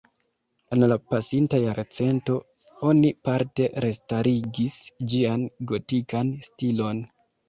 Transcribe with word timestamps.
En 0.75 0.83
la 0.91 0.95
pasinta 1.13 1.57
jarcento 1.63 2.37
oni 2.91 3.11
parte 3.29 3.67
restarigis 3.85 4.79
ĝian 5.13 5.45
gotikan 5.73 6.33
stilon. 6.49 7.03